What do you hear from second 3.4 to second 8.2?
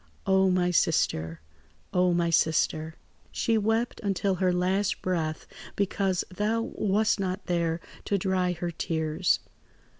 wept until her last breath, because thou wast not there to